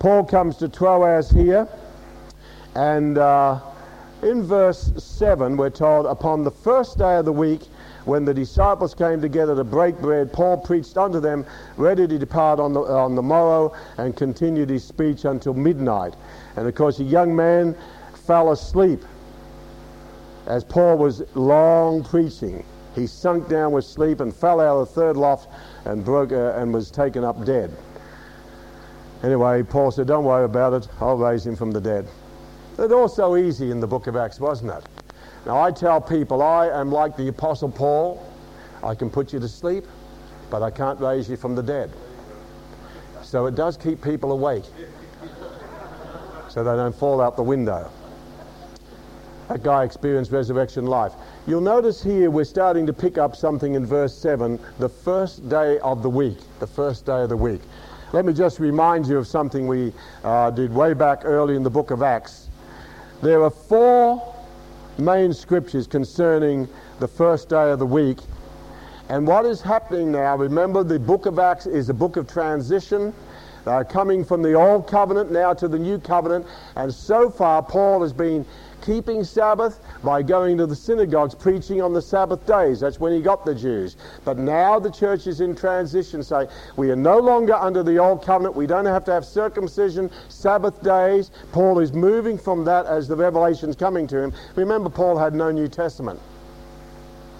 [0.02, 1.68] Paul comes to Troas here,
[2.74, 3.60] and uh,
[4.24, 7.62] in verse 7, we're told, Upon the first day of the week,
[8.06, 11.46] when the disciples came together to break bread, Paul preached unto them,
[11.78, 16.16] ready to depart on the, on the morrow, and continued his speech until midnight.
[16.56, 17.78] And of course, a young man
[18.26, 19.04] fell asleep
[20.48, 22.66] as Paul was long preaching.
[22.96, 25.48] He sunk down with sleep and fell out of the third loft
[25.86, 27.72] and broke uh, and was taken up dead.
[29.24, 32.08] Anyway, Paul said, Don't worry about it, I'll raise him from the dead.
[32.80, 34.84] It all so easy in the book of Acts, wasn't it?
[35.46, 38.26] Now, I tell people I am like the Apostle Paul.
[38.84, 39.86] I can put you to sleep,
[40.50, 41.92] but I can't raise you from the dead.
[43.22, 44.66] So it does keep people awake
[46.52, 47.90] so they don't fall out the window.
[49.48, 51.14] That guy experienced resurrection life.
[51.48, 55.80] You'll notice here we're starting to pick up something in verse 7 the first day
[55.80, 56.38] of the week.
[56.60, 57.62] The first day of the week.
[58.14, 59.94] Let me just remind you of something we
[60.26, 62.50] uh, did way back early in the book of Acts.
[63.22, 64.36] There are four
[64.98, 66.68] main scriptures concerning
[67.00, 68.18] the first day of the week.
[69.08, 73.14] And what is happening now, remember the book of Acts is a book of transition
[73.66, 76.46] uh, coming from the old covenant now to the new covenant.
[76.76, 78.46] And so far, Paul has been
[78.82, 82.80] keeping Sabbath by going to the synagogues preaching on the Sabbath days.
[82.80, 83.98] That's when he got the Jews.
[84.26, 88.26] But now the church is in transition, saying we are no longer under the old
[88.26, 88.56] covenant.
[88.56, 91.32] We don't have to have circumcision, Sabbath days.
[91.52, 94.34] Paul is moving from that as the revelation's coming to him.
[94.56, 96.20] Remember, Paul had no New Testament.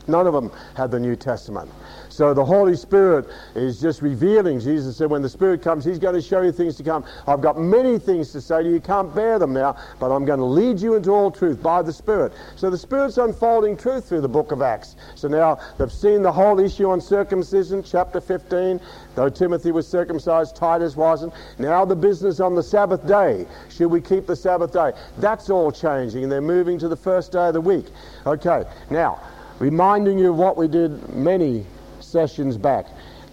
[0.08, 1.70] None of them had the New Testament.
[2.12, 4.60] So the Holy Spirit is just revealing.
[4.60, 7.06] Jesus said, when the Spirit comes, He's going to show you things to come.
[7.26, 8.76] I've got many things to say to you.
[8.76, 11.82] You can't bear them now, but I'm going to lead you into all truth by
[11.82, 12.34] the Spirit.
[12.58, 14.98] So the Spirit's unfolding truth through the book of Acts.
[15.16, 18.82] So now they've seen the whole issue on circumcision, chapter 15.
[19.16, 21.34] Though Timothy was circumcised, Titus wasn't.
[21.60, 23.48] Now the business on the Sabbath day.
[23.70, 24.92] Should we keep the Sabbath day?
[25.18, 27.86] That's all changing, and they're moving to the first day of the week.
[28.26, 29.22] Okay, now,
[29.60, 31.66] reminding you of what we did many
[32.12, 32.86] sessions back.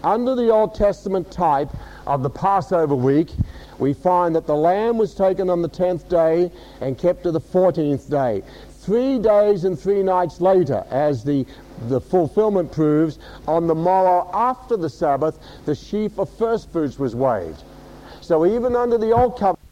[0.05, 1.69] Under the Old Testament type
[2.07, 3.31] of the Passover week,
[3.79, 7.41] we find that the lamb was taken on the 10th day and kept to the
[7.41, 8.43] 14th day.
[8.81, 11.45] Three days and three nights later, as the,
[11.89, 17.15] the fulfillment proves, on the morrow after the Sabbath, the sheaf of first fruits was
[17.15, 17.63] waved.
[18.21, 19.68] So even under the Old Covenant,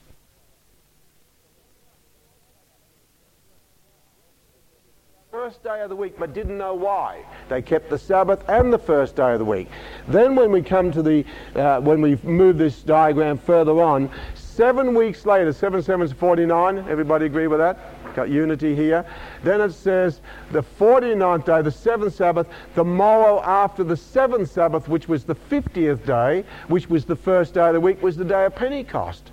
[5.36, 7.22] first day of the week but didn't know why.
[7.50, 9.68] They kept the Sabbath and the first day of the week.
[10.08, 14.94] Then when we come to the, uh, when we move this diagram further on, seven
[14.94, 17.78] weeks later, 7 7 49, everybody agree with that?
[18.14, 19.04] Got unity here.
[19.42, 20.22] Then it says
[20.52, 25.34] the 49th day, the seventh Sabbath, the morrow after the seventh Sabbath, which was the
[25.36, 29.32] 50th day, which was the first day of the week, was the day of Pentecost.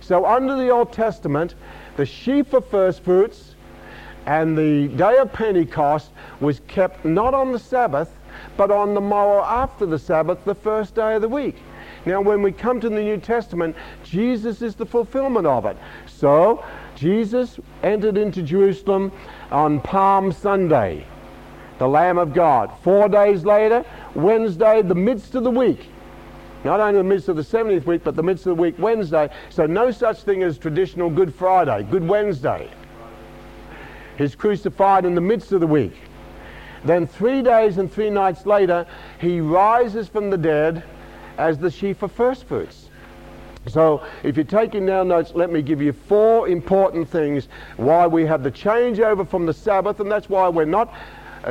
[0.00, 1.54] So under the Old Testament,
[1.96, 3.47] the sheaf of first fruits,
[4.28, 8.14] and the day of Pentecost was kept not on the Sabbath,
[8.58, 11.56] but on the morrow after the Sabbath, the first day of the week.
[12.04, 15.78] Now, when we come to the New Testament, Jesus is the fulfillment of it.
[16.06, 16.62] So,
[16.94, 19.12] Jesus entered into Jerusalem
[19.50, 21.06] on Palm Sunday,
[21.78, 22.70] the Lamb of God.
[22.82, 23.82] Four days later,
[24.14, 25.88] Wednesday, the midst of the week.
[26.64, 29.30] Not only the midst of the 70th week, but the midst of the week, Wednesday.
[29.48, 32.68] So, no such thing as traditional Good Friday, Good Wednesday.
[34.18, 35.94] He's crucified in the midst of the week.
[36.84, 38.84] Then three days and three nights later,
[39.20, 40.82] he rises from the dead
[41.38, 42.88] as the sheaf of first fruits.
[43.68, 48.24] So, if you're taking down notes, let me give you four important things why we
[48.26, 50.92] have the changeover from the Sabbath, and that's why we're not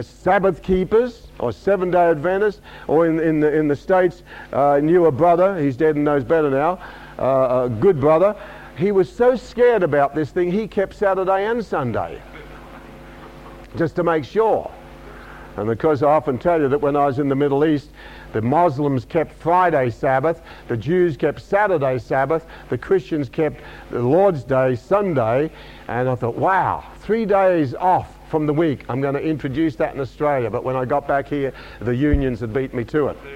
[0.02, 5.06] Sabbath keepers or seven day Adventists, or in, in, the, in the States, uh, knew
[5.06, 6.80] a brother, he's dead and knows better now,
[7.20, 8.36] uh, a good brother.
[8.78, 12.22] He was so scared about this thing, he kept Saturday and Sunday
[13.76, 14.72] just to make sure.
[15.58, 17.90] And because I often tell you that when I was in the Middle East,
[18.32, 24.44] the Muslims kept Friday Sabbath, the Jews kept Saturday Sabbath, the Christians kept the Lord's
[24.44, 25.50] Day Sunday,
[25.88, 28.86] and I thought, wow, three days off from the week.
[28.88, 30.52] I'm going to introduce that in Australia.
[30.52, 33.18] But when I got back here, the unions had beat me to it.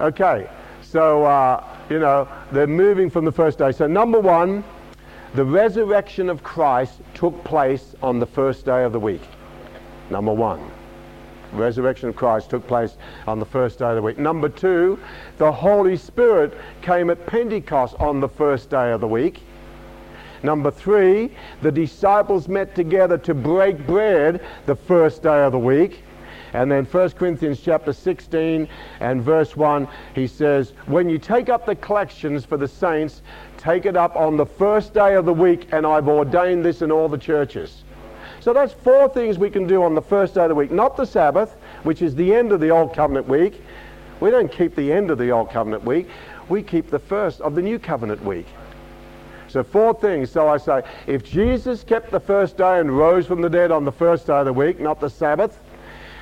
[0.00, 0.48] Okay,
[0.80, 3.72] so uh, you know, they're moving from the first day.
[3.72, 4.64] So, number one,
[5.34, 9.22] the resurrection of Christ took place on the first day of the week.
[10.10, 10.70] Number one.
[11.52, 12.96] Resurrection of Christ took place
[13.26, 14.18] on the first day of the week.
[14.18, 14.98] Number two,
[15.38, 19.40] the Holy Spirit came at Pentecost on the first day of the week.
[20.42, 21.30] Number three,
[21.62, 26.02] the disciples met together to break bread the first day of the week.
[26.52, 28.68] And then 1 Corinthians chapter 16
[29.00, 33.22] and verse 1, he says, When you take up the collections for the saints,
[33.56, 36.90] take it up on the first day of the week, and I've ordained this in
[36.90, 37.82] all the churches.
[38.40, 40.70] So that's four things we can do on the first day of the week.
[40.70, 43.60] Not the Sabbath, which is the end of the Old Covenant week.
[44.20, 46.08] We don't keep the end of the Old Covenant week.
[46.48, 48.46] We keep the first of the New Covenant week.
[49.48, 50.30] So four things.
[50.30, 53.84] So I say, if Jesus kept the first day and rose from the dead on
[53.84, 55.58] the first day of the week, not the Sabbath,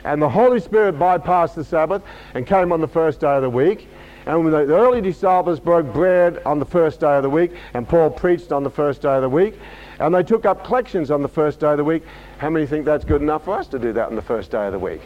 [0.07, 2.03] and the Holy Spirit bypassed the Sabbath
[2.35, 3.89] and came on the first day of the week,
[4.27, 7.89] And when the early disciples broke bread on the first day of the week, and
[7.89, 9.55] Paul preached on the first day of the week,
[10.01, 12.03] and they took up collections on the first day of the week,
[12.39, 14.67] how many think that's good enough for us to do that on the first day
[14.67, 15.01] of the week?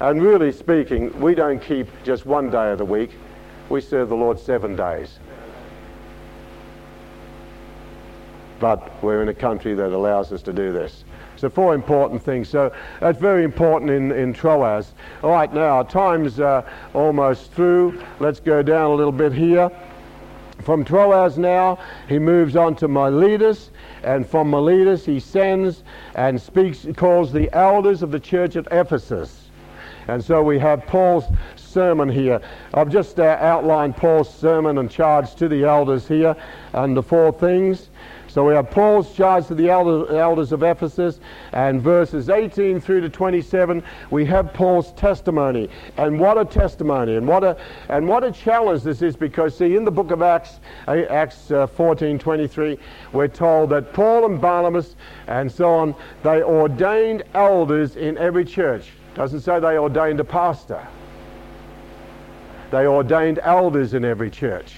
[0.00, 3.12] And really speaking, we don't keep just one day of the week.
[3.68, 5.20] We serve the Lord seven days.
[8.58, 11.04] But we're in a country that allows us to do this.
[11.36, 12.48] So four important things.
[12.48, 14.92] So that's very important in, in Troas.
[15.22, 16.62] All right, now our time's uh,
[16.92, 18.02] almost through.
[18.20, 19.70] Let's go down a little bit here.
[20.62, 21.78] From Troas now,
[22.08, 23.70] he moves on to Miletus,
[24.02, 25.82] and from Miletus he sends
[26.14, 29.50] and speaks, calls the elders of the church at Ephesus.
[30.06, 31.24] And so we have Paul's
[31.56, 32.40] sermon here.
[32.72, 36.36] I've just uh, outlined Paul's sermon and charge to the elders here
[36.72, 37.88] and the four things.
[38.34, 41.20] So we have Paul's charge to the elders of Ephesus,
[41.52, 43.80] and verses 18 through to 27,
[44.10, 45.70] we have Paul's testimony.
[45.98, 47.56] And what a testimony, and what a,
[47.88, 50.58] and what a challenge this is, because see, in the book of Acts,
[50.88, 52.76] uh, Acts uh, 14 23,
[53.12, 54.96] we're told that Paul and Barnabas
[55.28, 58.90] and so on, they ordained elders in every church.
[59.14, 60.84] Doesn't say they ordained a pastor.
[62.72, 64.74] They ordained elders in every church.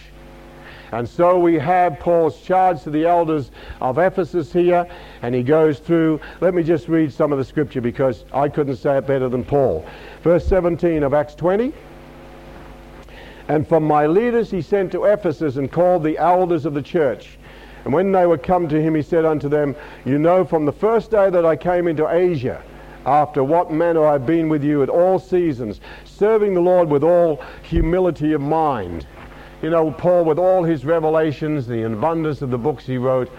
[0.93, 4.87] And so we have Paul's charge to the elders of Ephesus here,
[5.23, 6.21] and he goes through.
[6.41, 9.45] Let me just read some of the scripture because I couldn't say it better than
[9.45, 9.85] Paul.
[10.23, 11.73] Verse 17 of Acts 20.
[13.49, 17.39] And from Miletus he sent to Ephesus and called the elders of the church.
[17.85, 20.73] And when they were come to him, he said unto them, You know from the
[20.73, 22.63] first day that I came into Asia,
[23.05, 27.05] after what manner I have been with you at all seasons, serving the Lord with
[27.05, 29.07] all humility of mind
[29.63, 33.31] you know, Paul, with all his revelations, the abundance of the books he wrote,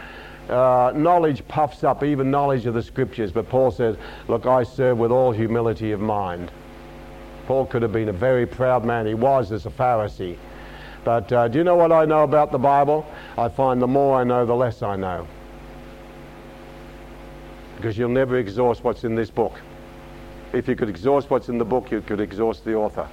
[0.50, 3.32] uh, knowledge puffs up, even knowledge of the scriptures.
[3.32, 3.98] But Paul says,
[4.28, 6.52] Look, I serve with all humility of mind.
[7.48, 9.06] Paul could have been a very proud man.
[9.06, 10.38] He was as a Pharisee.
[11.04, 13.06] But uh, do you know what I know about the Bible?
[13.38, 15.28] I find the more I know, the less I know.
[17.78, 19.62] Because you'll never exhaust what's in this book.
[20.52, 23.08] If you could exhaust what's in the book, you could exhaust the author.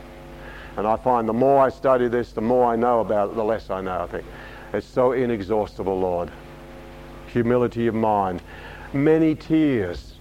[0.76, 3.44] And I find the more I study this, the more I know about it, the
[3.44, 4.24] less I know, I think.
[4.72, 6.30] It's so inexhaustible, Lord.
[7.28, 8.42] Humility of mind.
[8.92, 10.14] Many tears.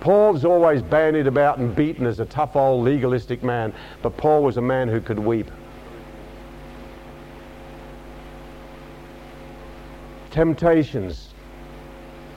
[0.00, 4.56] Paul's always bandied about and beaten as a tough old legalistic man, but Paul was
[4.56, 5.50] a man who could weep.
[10.30, 11.34] Temptations,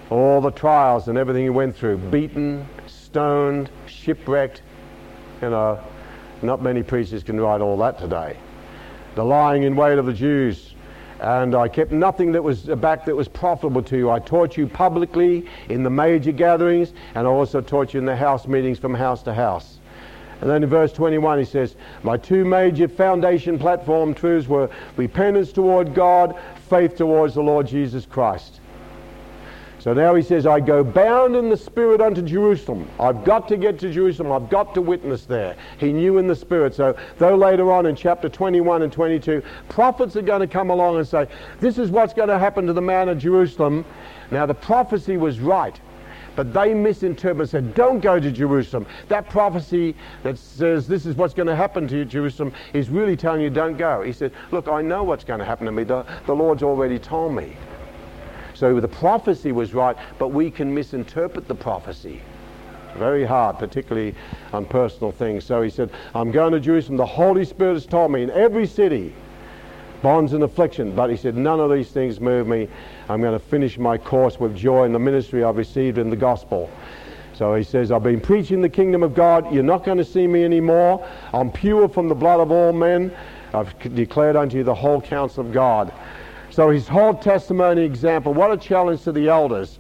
[0.10, 4.62] all the trials and everything he went through, beaten, stoned, shipwrecked,
[5.42, 5.80] you know,
[6.42, 8.38] not many preachers can write all that today.
[9.16, 10.74] The lying in wait of the Jews.
[11.20, 14.10] And I kept nothing that was back that was profitable to you.
[14.10, 18.16] I taught you publicly in the major gatherings, and I also taught you in the
[18.16, 19.80] house meetings from house to house.
[20.42, 25.52] And then in verse 21 he says, My two major foundation platform truths were repentance
[25.52, 28.59] toward God, faith towards the Lord Jesus Christ.
[29.80, 32.90] So now he says, I go bound in the Spirit unto Jerusalem.
[33.00, 34.32] I've got to get to Jerusalem.
[34.34, 35.56] I've got to witness there.
[35.78, 36.76] He knew in the Spirit.
[36.76, 40.98] So, though later on in chapter 21 and 22, prophets are going to come along
[40.98, 41.28] and say,
[41.62, 43.86] This is what's going to happen to the man of Jerusalem.
[44.32, 45.80] Now, the prophecy was right.
[46.36, 48.86] But they misinterpreted, said, Don't go to Jerusalem.
[49.08, 53.16] That prophecy that says this is what's going to happen to you, Jerusalem, is really
[53.16, 54.02] telling you don't go.
[54.02, 55.84] He said, Look, I know what's going to happen to me.
[55.84, 57.56] The, the Lord's already told me.
[58.60, 62.22] So the prophecy was right, but we can misinterpret the prophecy.
[62.98, 64.14] Very hard, particularly
[64.52, 65.46] on personal things.
[65.46, 66.98] So he said, I'm going to Jerusalem.
[66.98, 69.16] The Holy Spirit has told me in every city,
[70.02, 70.94] bonds and affliction.
[70.94, 72.68] But he said, none of these things move me.
[73.08, 76.18] I'm going to finish my course with joy in the ministry I've received in the
[76.18, 76.70] gospel.
[77.36, 79.54] So he says, I've been preaching the kingdom of God.
[79.54, 81.08] You're not going to see me anymore.
[81.34, 83.16] I'm pure from the blood of all men.
[83.54, 85.94] I've declared unto you the whole counsel of God.
[86.52, 89.80] So his whole testimony example, what a challenge to the elders.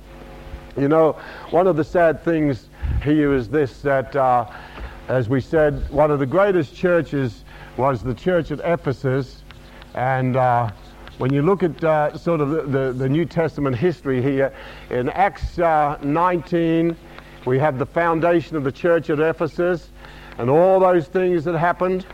[0.77, 1.13] You know,
[1.49, 2.69] one of the sad things
[3.03, 4.49] here is this that, uh,
[5.07, 7.43] as we said, one of the greatest churches
[7.75, 9.43] was the church at Ephesus.
[9.95, 10.69] And uh,
[11.17, 14.53] when you look at uh, sort of the, the, the, New Testament history here,
[14.89, 16.95] in Acts uh, 19,
[17.45, 19.89] we have the foundation of the church at Ephesus
[20.37, 22.05] and all those things that happened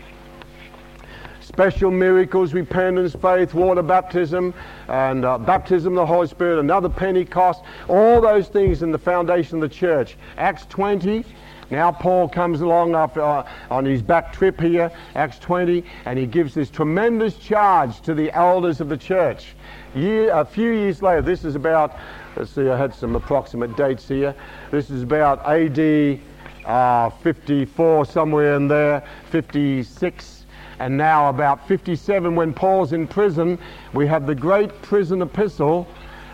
[1.55, 4.53] special miracles, repentance, faith, water baptism,
[4.89, 9.63] and uh, baptism of the Holy Spirit, another Pentecost, all those things in the foundation
[9.63, 10.17] of the church.
[10.37, 11.23] Acts 20,
[11.71, 16.25] now Paul comes along after, uh, on his back trip here, Acts 20, and he
[16.25, 19.55] gives this tremendous charge to the elders of the church.
[19.95, 21.95] Year, a few years later, this is about,
[22.35, 24.35] let's see, I had some approximate dates here.
[24.71, 26.19] This is about AD
[26.65, 30.44] uh, 54, somewhere in there, 56
[30.79, 33.57] And now, about 57, when Paul's in prison,
[33.93, 35.87] we have the great prison epistle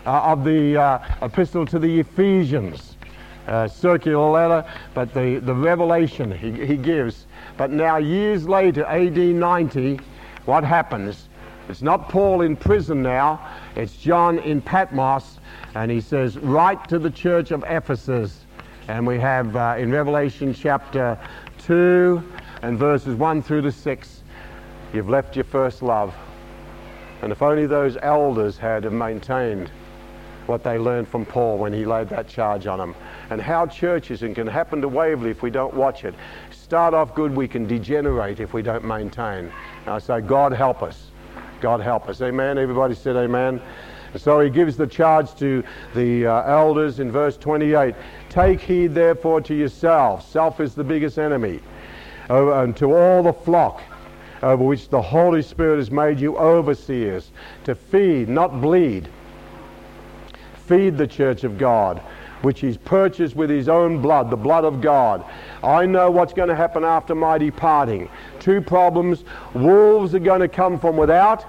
[0.04, 2.96] uh, of the uh, epistle to the Ephesians.
[3.46, 4.64] Uh, circular letter,
[4.94, 7.26] but the, the revelation he, he gives.
[7.56, 9.98] But now, years later, AD 90,
[10.44, 11.28] what happens?
[11.68, 13.40] It's not Paul in prison now,
[13.74, 15.38] it's John in Patmos,
[15.74, 18.44] and he says, Write to the church of Ephesus.
[18.88, 21.18] And we have uh, in Revelation chapter
[21.64, 22.22] 2
[22.62, 24.21] and verses 1 through to 6,
[24.92, 26.14] you've left your first love.
[27.22, 29.70] And if only those elders had maintained
[30.46, 32.94] what they learned from Paul when he laid that charge on them.
[33.30, 36.14] And how churches, and can happen to Waverley if we don't watch it,
[36.50, 39.52] start off good, we can degenerate if we don't maintain.
[39.84, 41.08] And I say, God help us.
[41.60, 42.20] God help us.
[42.20, 42.58] Amen.
[42.58, 43.62] Everybody said amen.
[44.16, 45.62] So he gives the charge to
[45.94, 47.94] the uh, elders in verse 28
[48.28, 50.26] Take heed therefore to yourselves.
[50.26, 51.60] Self is the biggest enemy.
[52.28, 53.82] Uh, and to all the flock
[54.42, 57.30] over which the Holy Spirit has made you overseers,
[57.64, 59.08] to feed, not bleed
[60.72, 61.98] feed the church of God,
[62.42, 65.22] which he's purchased with his own blood, the blood of God.
[65.62, 68.08] I know what's going to happen after my departing.
[68.40, 69.24] Two problems.
[69.54, 71.44] Wolves are going to come from without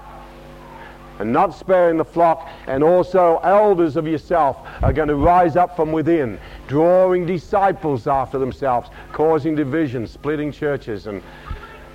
[1.20, 5.76] and not sparing the flock, and also elders of yourself are going to rise up
[5.76, 11.22] from within, drawing disciples after themselves, causing division, splitting churches, and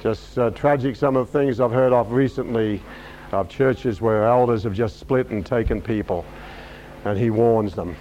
[0.01, 2.81] just uh, tragic some of the things I've heard of recently
[3.31, 6.25] of churches where elders have just split and taken people
[7.05, 7.95] and he warns them.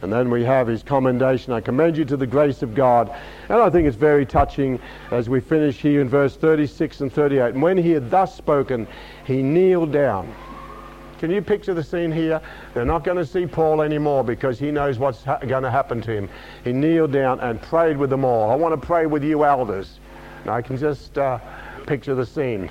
[0.00, 1.52] And then we have his commendation.
[1.52, 3.12] I commend you to the grace of God.
[3.48, 4.78] And I think it's very touching
[5.10, 7.54] as we finish here in verse 36 and 38.
[7.54, 8.86] And when he had thus spoken,
[9.24, 10.32] he kneeled down.
[11.18, 12.40] Can you picture the scene here?
[12.74, 16.00] They're not going to see Paul anymore because he knows what's ha- going to happen
[16.02, 16.28] to him.
[16.62, 18.52] He kneeled down and prayed with them all.
[18.52, 19.98] I want to pray with you, elders.
[20.48, 21.38] I can just uh,
[21.86, 22.70] picture the scene.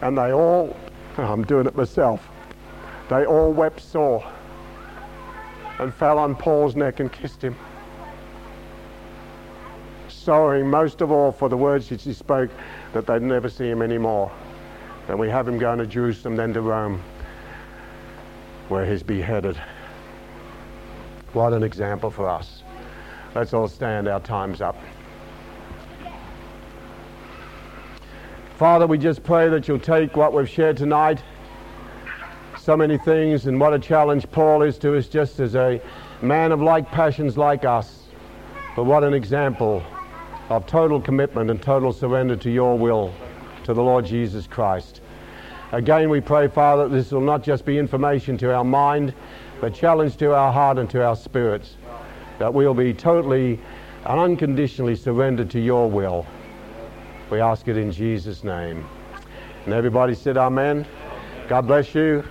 [0.00, 0.76] And they all,
[1.16, 2.28] I'm doing it myself,
[3.08, 4.24] they all wept sore
[5.78, 7.56] and fell on Paul's neck and kissed him.
[10.08, 12.50] Sorrowing most of all for the words which he spoke
[12.92, 14.30] that they'd never see him anymore.
[15.08, 17.02] And we have him going to Jerusalem, then to Rome,
[18.68, 19.60] where he's beheaded.
[21.34, 22.62] What an example for us.
[23.34, 24.76] Let's all stand, our time's up.
[28.56, 31.22] Father, we just pray that you'll take what we've shared tonight
[32.56, 35.82] so many things, and what a challenge Paul is to us just as a
[36.22, 38.04] man of like passions like us.
[38.74, 39.82] But what an example
[40.48, 43.12] of total commitment and total surrender to your will,
[43.64, 45.02] to the Lord Jesus Christ.
[45.72, 49.12] Again, we pray, Father, that this will not just be information to our mind,
[49.60, 51.76] but challenge to our heart and to our spirits,
[52.38, 53.60] that we'll be totally
[54.06, 56.24] and unconditionally surrendered to your will.
[57.30, 58.86] We ask it in Jesus' name.
[59.64, 60.86] And everybody said, Amen.
[61.48, 62.24] God bless you.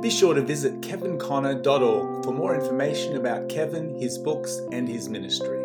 [0.00, 5.63] Be sure to visit kevinconner.org for more information about Kevin, his books, and his ministry.